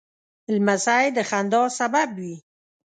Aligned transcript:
لمسی 0.53 1.05
د 1.15 1.17
خندا 1.29 1.63
سبب 1.79 2.09
وي. 2.19 2.35